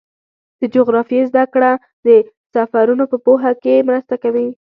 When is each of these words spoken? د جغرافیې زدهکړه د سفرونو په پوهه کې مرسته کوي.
د 0.59 0.61
جغرافیې 0.75 1.21
زدهکړه 1.29 1.71
د 2.05 2.07
سفرونو 2.53 3.03
په 3.11 3.17
پوهه 3.25 3.51
کې 3.63 3.85
مرسته 3.89 4.15
کوي. 4.23 4.47